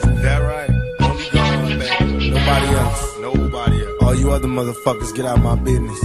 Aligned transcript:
That 0.00 0.38
right? 0.40 0.70
Only 1.04 1.28
God, 1.28 1.68
man. 1.76 2.30
Nobody 2.32 2.66
else. 2.80 3.18
Nobody 3.20 3.84
else. 3.84 4.02
All 4.02 4.14
you 4.14 4.32
other 4.32 4.48
motherfuckers, 4.48 5.14
get 5.14 5.26
out 5.26 5.40
my 5.42 5.54
business. 5.54 6.00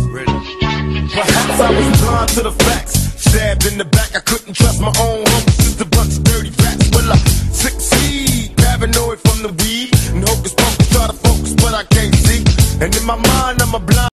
Perhaps 1.16 1.60
I 1.60 1.72
was 1.72 2.02
blind 2.02 2.30
to 2.36 2.44
the 2.44 2.52
facts. 2.52 3.00
Stabbed 3.16 3.66
in 3.66 3.78
the 3.78 3.86
back, 3.86 4.14
I 4.14 4.20
couldn't 4.20 4.56
trust 4.56 4.82
my 4.82 4.92
own 5.00 5.24
homies. 5.24 5.58
Just 5.64 5.80
a 5.80 5.86
bunch 5.86 6.18
of 6.18 6.24
dirty 6.26 6.50
facts. 6.50 6.90
Will 6.92 7.10
I 7.10 7.16
succeed? 7.56 8.58
Paranoid 8.58 9.20
from 9.22 9.44
the 9.44 9.54
weed. 9.64 9.96
And 10.12 10.28
hocus 10.28 10.54
pocus, 10.54 10.90
try 10.90 11.08
to 11.08 11.14
focus, 11.14 11.54
but 11.54 11.74
I 11.74 11.84
can't 11.86 12.14
see. 12.16 12.44
And 12.84 12.94
in 12.94 13.06
my 13.06 13.16
mind, 13.16 13.62
I'm 13.62 13.74
a 13.74 13.80
blind. 13.80 14.10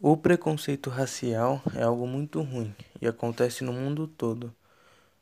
O 0.00 0.16
preconceito 0.16 0.88
racial 0.88 1.60
é 1.76 1.82
algo 1.82 2.06
muito 2.06 2.40
ruim 2.40 2.74
e 3.02 3.06
acontece 3.06 3.64
no 3.64 3.72
mundo 3.72 4.06
todo, 4.06 4.54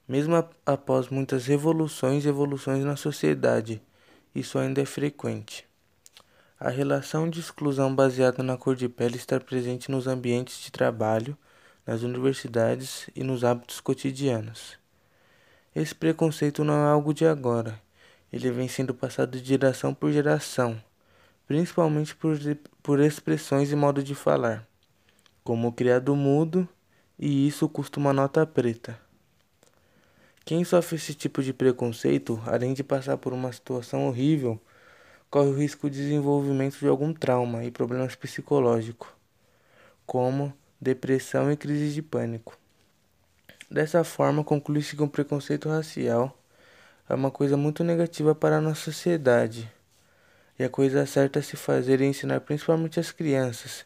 mesmo 0.08 0.34
após 0.64 1.08
muitas 1.08 1.46
revoluções 1.46 2.24
e 2.24 2.28
evoluções 2.28 2.84
na 2.84 2.96
sociedade, 2.96 3.82
isso 4.34 4.58
ainda 4.58 4.80
é 4.80 4.84
frequente. 4.84 5.66
A 6.58 6.70
relação 6.70 7.28
de 7.28 7.40
exclusão 7.40 7.94
baseada 7.94 8.42
na 8.42 8.56
cor 8.56 8.74
de 8.74 8.88
pele 8.88 9.16
está 9.16 9.38
presente 9.38 9.90
nos 9.90 10.06
ambientes 10.06 10.60
de 10.60 10.70
trabalho, 10.70 11.36
nas 11.86 12.02
universidades 12.02 13.08
e 13.14 13.22
nos 13.22 13.44
hábitos 13.44 13.80
cotidianos. 13.80 14.78
Esse 15.74 15.94
preconceito 15.94 16.64
não 16.64 16.74
é 16.74 16.90
algo 16.90 17.12
de 17.12 17.26
agora, 17.26 17.80
ele 18.32 18.50
vem 18.50 18.68
sendo 18.68 18.94
passado 18.94 19.40
de 19.40 19.46
geração 19.46 19.92
por 19.92 20.10
geração 20.10 20.80
principalmente 21.46 22.14
por, 22.14 22.36
por 22.82 23.00
expressões 23.00 23.70
e 23.70 23.76
modo 23.76 24.02
de 24.02 24.14
falar, 24.14 24.66
como 25.44 25.68
o 25.68 25.72
criado 25.72 26.14
mudo, 26.14 26.68
e 27.18 27.46
isso 27.46 27.68
custa 27.68 28.00
uma 28.00 28.12
nota 28.12 28.44
preta. 28.44 28.98
Quem 30.46 30.62
sofre 30.62 30.94
esse 30.94 31.12
tipo 31.12 31.42
de 31.42 31.52
preconceito, 31.52 32.40
além 32.46 32.72
de 32.72 32.84
passar 32.84 33.16
por 33.16 33.32
uma 33.32 33.52
situação 33.52 34.06
horrível, 34.06 34.60
corre 35.28 35.48
o 35.48 35.58
risco 35.58 35.90
de 35.90 35.96
desenvolvimento 35.96 36.78
de 36.78 36.86
algum 36.86 37.12
trauma 37.12 37.64
e 37.64 37.70
problemas 37.72 38.14
psicológicos, 38.14 39.08
como 40.06 40.54
depressão 40.80 41.50
e 41.50 41.56
crise 41.56 41.92
de 41.92 42.00
pânico. 42.00 42.56
Dessa 43.68 44.04
forma, 44.04 44.44
conclui-se 44.44 44.94
que 44.94 45.02
o 45.02 45.08
preconceito 45.08 45.68
racial 45.68 46.38
é 47.08 47.14
uma 47.16 47.32
coisa 47.32 47.56
muito 47.56 47.82
negativa 47.82 48.32
para 48.32 48.58
a 48.58 48.60
nossa 48.60 48.92
sociedade 48.92 49.68
e 50.56 50.62
a 50.62 50.68
coisa 50.68 51.04
certa 51.06 51.40
a 51.40 51.42
se 51.42 51.56
fazer 51.56 52.00
é 52.00 52.04
ensinar 52.04 52.40
principalmente 52.42 53.00
as 53.00 53.10
crianças 53.10 53.84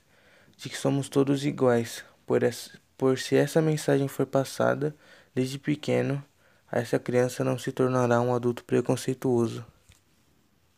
de 0.58 0.68
que 0.68 0.76
somos 0.76 1.08
todos 1.08 1.42
iguais, 1.42 2.04
por, 2.26 2.42
essa, 2.42 2.78
por 2.98 3.18
se 3.18 3.34
essa 3.34 3.62
mensagem 3.62 4.08
for 4.08 4.26
passada 4.26 4.94
desde 5.34 5.58
pequeno, 5.58 6.22
essa 6.70 6.98
criança 6.98 7.42
não 7.42 7.58
se 7.58 7.72
tornará 7.72 8.20
um 8.20 8.34
adulto 8.34 8.64
preconceituoso. 8.64 9.64